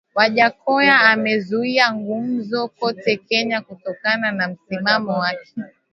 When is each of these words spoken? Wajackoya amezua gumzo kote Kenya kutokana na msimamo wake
Wajackoya 0.15 0.99
amezua 1.01 1.91
gumzo 1.91 2.67
kote 2.67 3.17
Kenya 3.17 3.61
kutokana 3.61 4.31
na 4.31 4.47
msimamo 4.47 5.11
wake 5.11 5.63